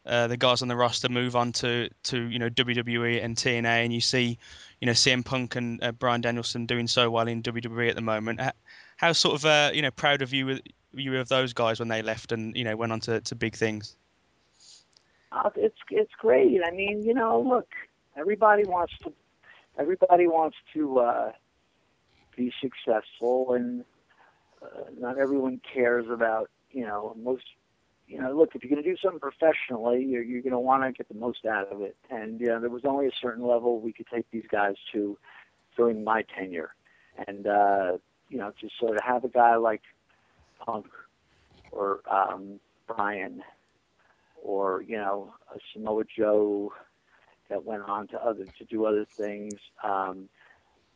[0.06, 3.66] uh, the guys on the roster move on to, to you know WWE and TNA,
[3.66, 4.38] and you see,
[4.82, 8.02] you know, CM Punk and uh, Bryan Danielson doing so well in WWE at the
[8.02, 8.42] moment.
[8.98, 10.60] How sort of uh, you know proud of you
[10.94, 13.56] you of those guys when they left and you know went on to, to big
[13.56, 13.96] things?
[15.34, 16.62] uh, it's it's great.
[16.66, 17.68] I mean, you know, look,
[18.18, 19.14] everybody wants to
[19.78, 21.32] everybody wants to uh,
[22.36, 23.84] be successful, and
[24.64, 27.44] uh, not everyone cares about you know most
[28.08, 30.84] you know look if you're going to do something professionally you're you're going to want
[30.84, 31.96] to get the most out of it.
[32.10, 35.18] And you know there was only a certain level we could take these guys to
[35.76, 36.76] during my tenure.
[37.28, 37.98] And uh
[38.30, 39.82] you know to sort of have a guy like
[40.60, 40.88] Punk
[41.72, 43.44] or um Bryan
[44.42, 46.74] or you know a Samoa Joe
[47.50, 49.56] that went on to other to do other things.
[49.84, 50.30] Um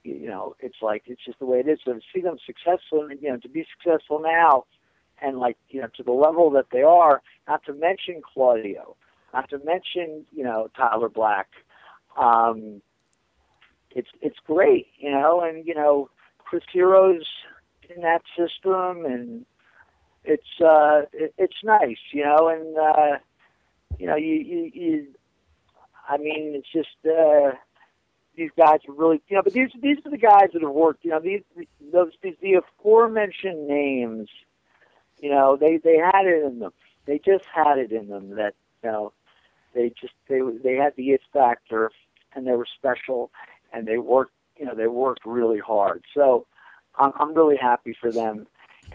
[0.08, 1.80] you know, it's like it's just the way it is.
[1.86, 4.66] So to see them successful, and you know, to be successful now,
[5.22, 8.96] and like you know, to the level that they are, not to mention Claudio,
[9.34, 11.48] not to mention you know Tyler Black,
[12.20, 12.82] um,
[13.92, 17.28] it's it's great, you know, and you know Chris Hero's
[17.96, 19.46] in that system, and
[20.24, 23.18] it's uh, it, it's nice, you know, and uh,
[23.98, 25.08] you know, you, you you,
[26.08, 26.98] I mean, it's just.
[27.06, 27.52] Uh,
[28.38, 31.04] these guys are really, you know, but these these are the guys that have worked.
[31.04, 31.42] You know, these
[31.92, 34.30] those these, the aforementioned names.
[35.20, 36.72] You know, they they had it in them.
[37.06, 39.14] They just had it in them that you know,
[39.74, 41.92] they just they they had the it factor,
[42.34, 43.32] and they were special,
[43.74, 44.34] and they worked.
[44.58, 46.04] You know, they worked really hard.
[46.14, 46.46] So,
[46.96, 48.46] I'm I'm really happy for them,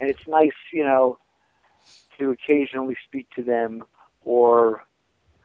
[0.00, 1.18] and it's nice, you know,
[2.18, 3.82] to occasionally speak to them
[4.24, 4.84] or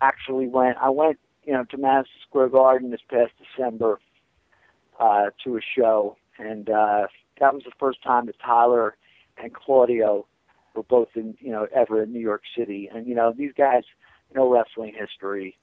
[0.01, 4.01] actually went I went you know, to Madison Square Garden this past December
[4.99, 7.07] uh, to a show, and uh,
[7.39, 8.97] that was the first time that Tyler
[9.41, 10.27] and Claudio
[10.75, 12.89] were both in, you know, ever in New York City.
[12.93, 13.83] And you know, these guys
[14.35, 15.57] know wrestling history,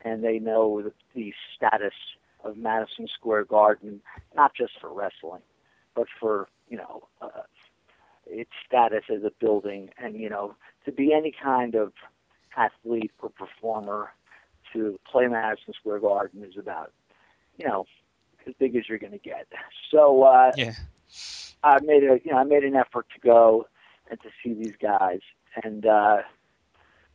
[0.00, 1.94] and they know the, the status
[2.42, 4.00] of Madison Square Garden,
[4.34, 5.42] not just for wrestling,
[5.94, 7.42] but for you know uh,
[8.26, 11.92] its status as a building, and you know, to be any kind of
[12.56, 14.12] athlete or performer
[14.72, 16.92] to play Madison Square Garden is about,
[17.58, 17.86] you know,
[18.46, 19.46] as big as you're going to get.
[19.90, 20.72] So uh, Yeah.
[21.62, 23.66] I made a, you know, I made an effort to go
[24.10, 25.20] and to see these guys,
[25.64, 26.18] and uh,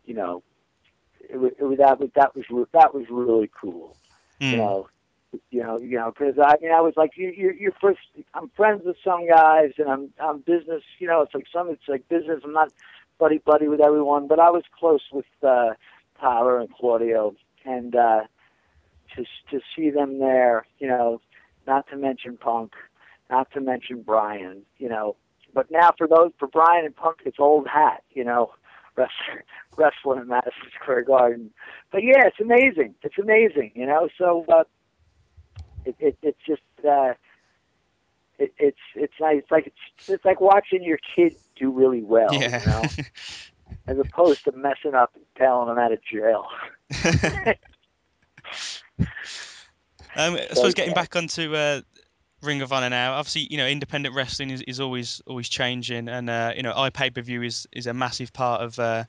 [0.05, 0.43] you know,
[1.29, 3.95] it, wa- it was that was that was that was really cool.
[4.39, 4.51] Mm.
[4.51, 4.89] You know,
[5.49, 7.99] you know, you know, because I mean, I was like, you, you, you're first.
[8.33, 10.83] I'm friends with some guys, and I'm, I'm business.
[10.99, 12.41] You know, it's like some, it's like business.
[12.43, 12.73] I'm not
[13.19, 15.73] buddy buddy with everyone, but I was close with uh,
[16.21, 18.21] Tyler and Claudio, and uh,
[19.15, 21.19] to to see them there, you know,
[21.67, 22.73] not to mention Punk,
[23.29, 25.15] not to mention Bryan, you know.
[25.53, 28.53] But now for those for Bryan and Punk, it's old hat, you know,
[28.95, 29.43] wrestling,
[29.75, 31.51] wrestling in Madison Square Garden.
[31.91, 32.95] But yeah, it's amazing.
[33.01, 34.07] It's amazing, you know.
[34.17, 34.63] So uh,
[35.85, 37.13] it, it it's just uh,
[38.37, 39.39] it, it's it's nice.
[39.39, 42.59] It's like it's it's like watching your kid do really well, yeah.
[42.59, 42.83] you know,
[43.91, 46.47] as opposed to messing up and telling them out of jail.
[50.13, 51.79] Um, I suppose getting back onto uh,
[52.41, 53.13] Ring of Honor now.
[53.13, 56.89] Obviously, you know, independent wrestling is, is always always changing, and uh, you know, i
[56.89, 59.05] pay per view is is a massive part of uh,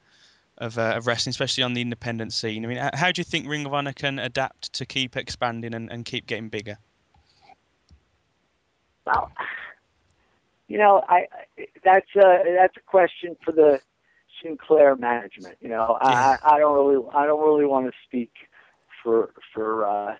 [0.58, 2.64] of, uh, of wrestling, especially on the independent scene.
[2.64, 5.90] I mean, how do you think Ring of Honor can adapt to keep expanding and,
[5.90, 6.78] and keep getting bigger?
[9.04, 9.32] Well,
[10.68, 11.26] you know, I
[11.58, 13.80] I- that's a that's a question for the
[14.42, 15.56] Sinclair management.
[15.60, 16.36] You know, Yeah.
[16.42, 18.32] I I don't really I don't really want to speak
[19.02, 20.16] for for uh,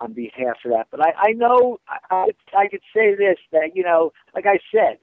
[0.00, 3.82] on behalf of that, but I I know I I, could say this that you
[3.82, 4.98] know, like I said,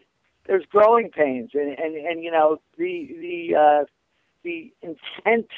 [0.47, 3.85] there's growing pains, and and and you know the the uh,
[4.43, 5.49] the intent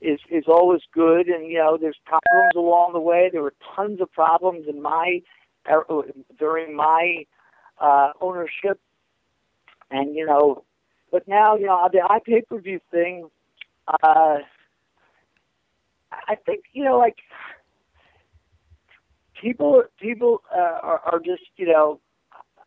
[0.00, 3.28] is is always good, and you know there's problems along the way.
[3.32, 5.22] There were tons of problems in my
[6.38, 7.26] during my
[7.78, 8.80] uh, ownership,
[9.90, 10.64] and you know,
[11.10, 13.28] but now you know the pay per view thing.
[14.02, 14.38] Uh,
[16.12, 17.16] I think you know, like
[19.40, 22.00] people, people uh, are, are just you know,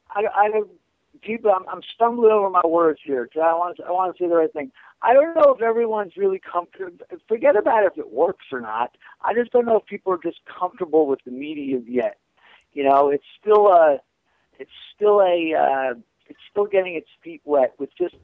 [0.10, 0.70] I, I don't.
[1.22, 4.22] People, I'm, I'm stumbling over my words here because I want to, I want to
[4.22, 4.72] say the right thing.
[5.02, 7.06] I don't know if everyone's really comfortable.
[7.30, 8.98] Forget about if it works or not.
[9.24, 12.18] I just don't know if people are just comfortable with the media yet.
[12.74, 14.00] You know, it's still a,
[14.60, 15.94] it's still a, uh,
[16.28, 18.16] it's still getting its feet wet with just,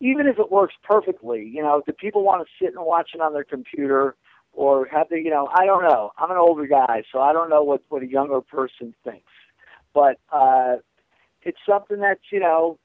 [0.00, 1.44] even if it works perfectly.
[1.44, 4.16] You know, do people want to sit and watch it on their computer
[4.52, 5.18] or have they?
[5.18, 6.12] You know, I don't know.
[6.18, 9.32] I'm an older guy, so I don't know what what a younger person thinks.
[9.94, 10.76] But uh,
[11.42, 12.78] it's something that's you know,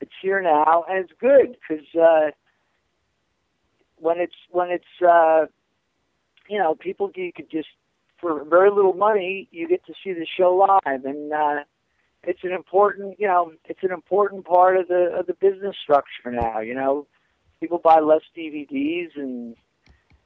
[0.00, 1.86] it's here now and it's good because.
[1.94, 2.30] Uh,
[4.00, 5.46] when it's when it's uh
[6.48, 7.68] you know people you could just
[8.20, 11.60] for very little money you get to see the show live and uh
[12.24, 16.30] it's an important you know it's an important part of the of the business structure
[16.30, 17.06] now you know
[17.60, 19.56] people buy less DVDs and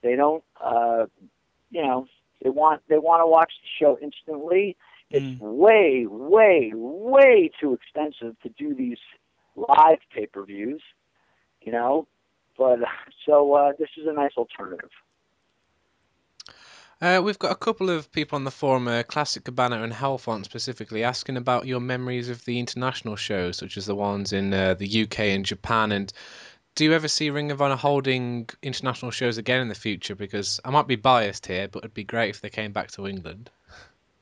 [0.03, 1.07] they don't uh
[1.70, 2.07] you know
[2.42, 4.76] they want they want to watch the show instantly
[5.11, 5.38] it's Mm.
[5.40, 8.99] way way way too expensive to do these
[9.55, 10.82] live pay-per-views,
[11.62, 12.07] you know.
[12.59, 12.80] But
[13.26, 14.90] so uh, this is a nice alternative.
[17.01, 20.45] Uh, we've got a couple of people on the forum, uh, Classic Cabana and Hellfont
[20.45, 24.74] specifically, asking about your memories of the international shows, such as the ones in uh,
[24.74, 25.92] the UK and Japan.
[25.92, 26.12] And
[26.74, 30.14] do you ever see Ring of Honor holding international shows again in the future?
[30.14, 33.07] Because I might be biased here, but it'd be great if they came back to
[33.07, 33.51] England.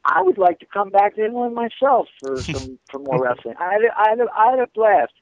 [0.04, 3.54] I would like to come back to England myself for some for more wrestling.
[3.60, 5.12] I had, a, I, had a, I had a blast.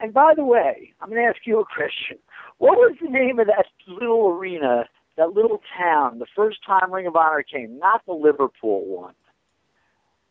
[0.00, 2.18] And by the way, I'm going to ask you a question.
[2.58, 7.06] What was the name of that little arena, that little town, the first time Ring
[7.06, 7.78] of Honor came?
[7.78, 9.14] Not the Liverpool one.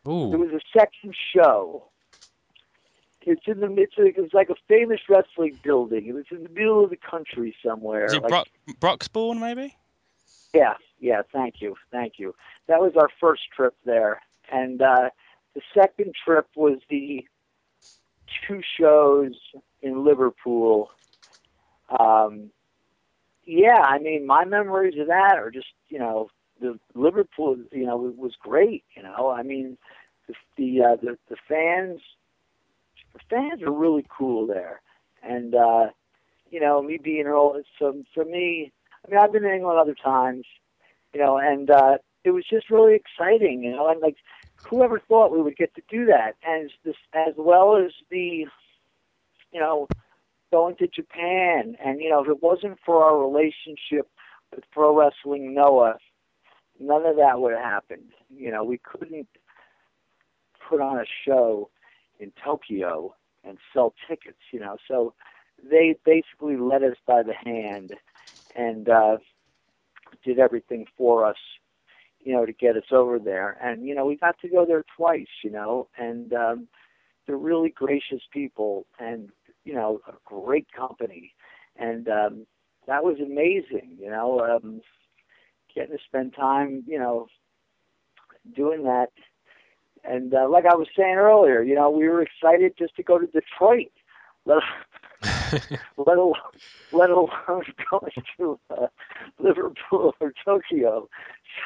[0.06, 0.32] Ooh.
[0.32, 1.84] It was a second show.
[3.24, 6.06] It's in the it's, a, it's like a famous wrestling building.
[6.06, 8.06] It was in the middle of the country somewhere.
[8.06, 8.48] Is it like, Brock,
[8.80, 9.76] Broxbourne, maybe?
[10.52, 11.22] Yeah, yeah.
[11.32, 12.34] Thank you, thank you.
[12.66, 14.20] That was our first trip there,
[14.50, 15.10] and uh,
[15.54, 17.24] the second trip was the
[18.46, 19.34] two shows
[19.82, 20.90] in Liverpool.
[22.00, 22.50] Um,
[23.52, 26.30] yeah, I mean, my memories of that are just you know
[26.60, 28.84] the Liverpool, you know, was great.
[28.96, 29.76] You know, I mean,
[30.26, 32.00] the the uh, the, the fans,
[33.12, 34.80] the fans are really cool there,
[35.22, 35.88] and uh,
[36.50, 38.72] you know, me being old, so for me,
[39.04, 40.46] I mean, I've been in England other times,
[41.12, 44.16] you know, and uh, it was just really exciting, you know, and like
[44.64, 48.46] whoever thought we would get to do that, and this as well as the,
[49.52, 49.88] you know,
[50.52, 54.08] going to Japan, and you know, if it wasn't for our relationship
[54.54, 55.96] with Pro Wrestling Noah,
[56.78, 58.12] none of that would have happened.
[58.30, 59.26] You know, we couldn't
[60.68, 61.70] put on a show
[62.20, 64.76] in Tokyo and sell tickets, you know.
[64.86, 65.14] So
[65.68, 67.94] they basically led us by the hand
[68.54, 69.16] and uh,
[70.24, 71.36] did everything for us,
[72.20, 73.56] you know, to get us over there.
[73.62, 76.68] And you know, we got to go there twice, you know, and um,
[77.26, 79.30] they're really gracious people and
[79.64, 81.32] you know, a great company.
[81.76, 82.46] And um,
[82.86, 84.40] that was amazing, you know.
[84.40, 84.80] Um,
[85.74, 87.26] getting to spend time, you know,
[88.54, 89.08] doing that.
[90.04, 93.18] And uh, like I was saying earlier, you know, we were excited just to go
[93.18, 93.92] to Detroit,
[94.44, 94.58] let,
[95.96, 96.34] let alone
[96.92, 97.30] let alone
[97.90, 98.86] going to uh,
[99.38, 101.08] Liverpool or Tokyo.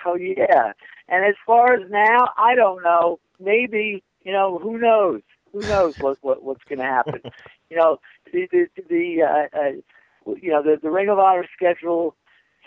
[0.04, 0.72] So yeah.
[1.08, 3.18] And as far as now, I don't know.
[3.40, 5.22] Maybe you know who knows.
[5.56, 7.20] Who knows what, what what's going to happen?
[7.70, 7.98] you know
[8.32, 12.14] the the, the uh, uh, you know the the Ring of Honor schedule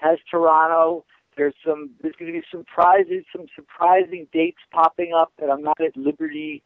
[0.02, 1.06] has Toronto
[1.40, 5.64] there's some there's going to be some prizes, some surprising dates popping up that I'm
[5.64, 6.62] not at liberty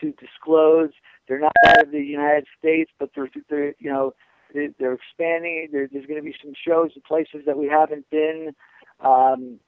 [0.00, 0.90] to disclose.
[1.26, 4.14] They're not out of the United States, but they're, they're you know
[4.52, 5.68] they're expanding.
[5.72, 8.54] There, there's going to be some shows in places that we haven't been,
[9.00, 9.58] um,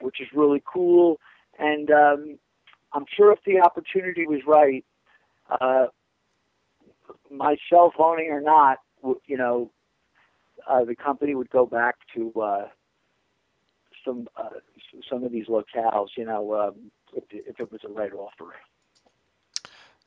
[0.00, 1.18] which is really cool.
[1.58, 2.38] And um,
[2.92, 4.84] I'm sure if the opportunity was right,
[5.60, 5.86] uh,
[7.30, 8.78] myself owning or not,
[9.26, 9.70] you know,
[10.68, 12.68] uh, the company would go back to uh,
[14.04, 14.48] some uh,
[15.08, 16.74] some of these locales, you know, um,
[17.14, 18.54] if, if it was a right offer.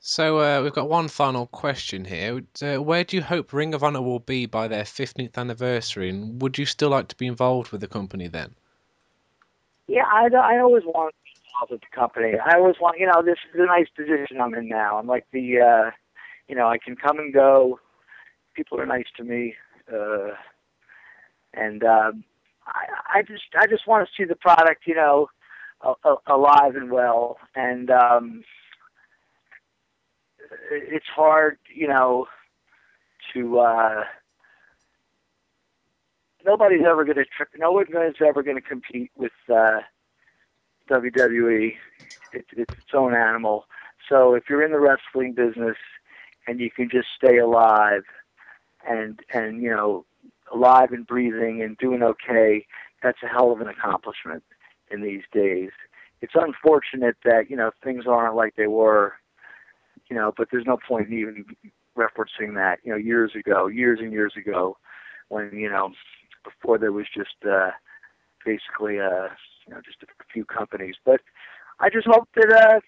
[0.06, 2.42] So uh, we've got one final question here.
[2.60, 6.42] Uh, where do you hope Ring of Honor will be by their 15th anniversary, and
[6.42, 8.54] would you still like to be involved with the company then?
[9.86, 11.14] Yeah, I, I always want
[11.54, 12.38] involved with the company.
[12.38, 14.98] I always want, you know, this is a nice position I'm in now.
[14.98, 15.90] I'm like the, uh,
[16.48, 17.80] you know, I can come and go.
[18.54, 19.54] People are nice to me,
[19.92, 20.30] uh,
[21.54, 22.24] and um,
[22.66, 25.28] I, I just I just want to see the product, you know,
[26.26, 27.38] alive and well.
[27.56, 28.44] And um,
[30.70, 32.26] it's hard, you know,
[33.32, 33.58] to.
[33.58, 34.04] Uh,
[36.46, 37.24] nobody's ever going to.
[37.58, 39.80] No one is ever going to compete with uh,
[40.90, 41.74] WWE.
[42.32, 43.66] It's, it's its own animal.
[44.08, 45.76] So if you're in the wrestling business
[46.46, 48.02] and you can just stay alive
[48.86, 50.04] and and you know
[50.52, 52.66] alive and breathing and doing okay,
[53.02, 54.42] that's a hell of an accomplishment
[54.90, 55.70] in these days.
[56.20, 59.14] It's unfortunate that, you know, things aren't like they were,
[60.08, 61.44] you know, but there's no point in even
[61.96, 64.76] referencing that, you know, years ago, years and years ago,
[65.28, 65.92] when, you know,
[66.44, 67.70] before there was just uh,
[68.44, 69.28] basically, uh,
[69.66, 70.96] you know, just a few companies.
[71.04, 71.20] But
[71.80, 72.80] I just hope that uh,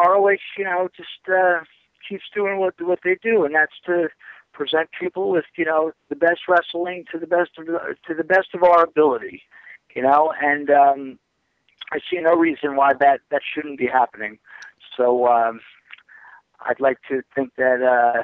[0.00, 1.60] ROH, you know, just uh,
[2.08, 4.08] keeps doing what what they do, and that's to
[4.52, 8.48] present people with you know the best wrestling to the best of to the best
[8.54, 9.42] of our ability,
[9.94, 11.18] you know, and um,
[11.90, 14.38] I see no reason why that that shouldn't be happening.
[14.96, 15.60] So um,
[16.60, 18.22] I'd like to think that uh,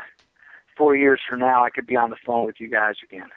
[0.77, 3.29] four years from now I could be on the phone with you guys again,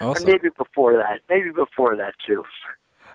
[0.00, 0.22] awesome.
[0.22, 2.44] and maybe before that, maybe before that too.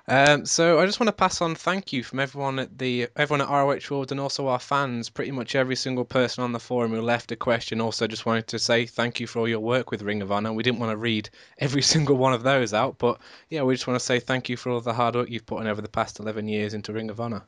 [0.10, 3.42] Um, so I just want to pass on thank you from everyone at the everyone
[3.42, 5.10] at ROH World and also our fans.
[5.10, 8.48] Pretty much every single person on the forum who left a question also just wanted
[8.48, 10.54] to say thank you for all your work with Ring of Honor.
[10.54, 13.86] We didn't want to read every single one of those out, but yeah, we just
[13.86, 15.90] want to say thank you for all the hard work you've put in over the
[15.90, 17.44] past 11 years into Ring of Honor.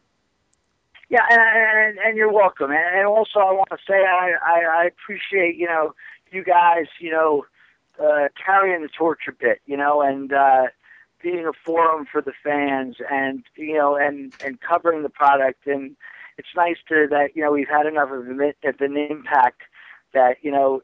[1.08, 2.72] Yeah, and and, and you're welcome.
[2.72, 5.94] And, and also, I want to say I, I I appreciate you know
[6.30, 7.46] you guys you know
[8.04, 10.34] uh, carrying the torch a bit, you know, and.
[10.34, 10.64] uh
[11.22, 15.68] being a forum for the fans and you know and and covering the product.
[15.68, 15.96] And
[16.38, 19.62] it's nice to that you know we've had enough of an, impact
[20.14, 20.82] that you know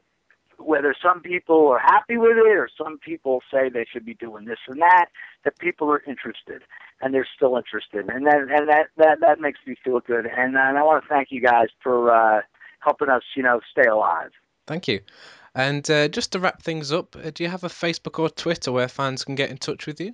[0.58, 4.46] whether some people are happy with it or some people say they should be doing
[4.46, 5.06] this and that
[5.44, 6.62] that people are interested
[7.02, 8.08] and they're still interested.
[8.08, 10.26] And that and that that that makes me feel good.
[10.26, 12.42] And, and I want to thank you guys for uh
[12.80, 14.30] helping us you know stay alive.
[14.66, 15.00] Thank you.
[15.54, 18.70] And uh, just to wrap things up, uh, do you have a Facebook or Twitter
[18.70, 20.12] where fans can get in touch with you?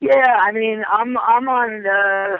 [0.00, 2.36] Yeah, I mean, I'm I'm on uh,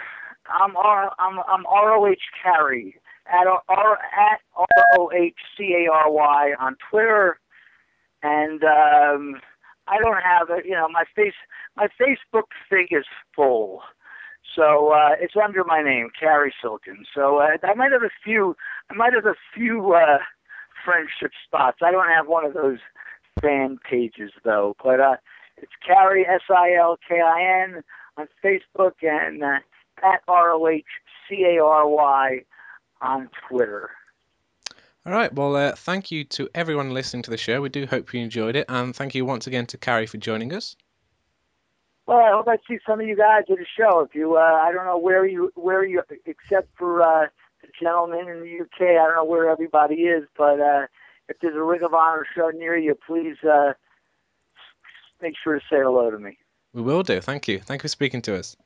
[0.52, 2.96] I'm R I'm I'm ROH Cary
[3.26, 4.66] at R at R
[4.98, 7.38] O H C A R Y on Twitter,
[8.22, 9.40] and um,
[9.88, 11.34] I don't have a you know my face
[11.76, 13.80] my Facebook thing is full,
[14.54, 17.04] so uh, it's under my name, Cary Silkin.
[17.14, 18.54] So uh, I might have a few
[18.90, 20.18] I might have a few uh,
[20.84, 21.78] friendship spots.
[21.82, 22.78] I don't have one of those
[23.40, 25.16] fan pages though, but uh,
[25.58, 27.82] it's Cary S I L K I N
[28.16, 29.58] on Facebook and uh,
[30.02, 30.84] at R O H
[31.28, 32.42] C A R Y
[33.00, 33.90] on Twitter.
[35.04, 35.32] All right.
[35.32, 37.60] Well, uh, thank you to everyone listening to the show.
[37.60, 40.52] We do hope you enjoyed it, and thank you once again to Cary for joining
[40.52, 40.76] us.
[42.06, 44.00] Well, I hope I see some of you guys at the show.
[44.00, 47.26] If you, uh, I don't know where you, where you, except for uh,
[47.62, 50.86] the gentleman in the UK, I don't know where everybody is, but uh,
[51.28, 53.72] if there's a Ring of Honor show near you, please uh,
[55.20, 56.38] make sure to say hello to me.
[56.72, 57.20] We will do.
[57.20, 57.60] Thank you.
[57.60, 58.56] Thank you for speaking to us.